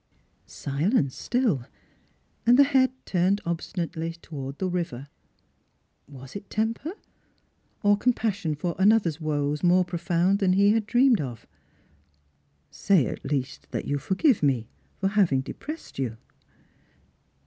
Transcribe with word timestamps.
Silence 0.47 1.15
still, 1.15 1.63
and 2.47 2.57
the 2.57 2.63
head 2.63 2.91
turned 3.05 3.39
obstinately 3.45 4.13
towards 4.13 4.57
tho 4.57 4.65
river. 4.65 5.09
Was 6.07 6.35
it 6.35 6.49
temper? 6.49 6.93
or 7.83 7.97
compassion 7.97 8.55
for 8.55 8.75
another's 8.79 9.21
woes 9.21 9.61
more 9.61 9.85
profound 9.85 10.39
than 10.39 10.53
he 10.53 10.71
had 10.71 10.87
dreamed 10.87 11.21
of?" 11.21 11.45
Say, 12.71 13.05
at 13.05 13.23
least, 13.29 13.67
that 13.69 13.85
you 13.85 13.99
forgive 13.99 14.41
me 14.41 14.67
for 14.97 15.09
having 15.09 15.41
depressed 15.41 15.99
you." 15.99 16.17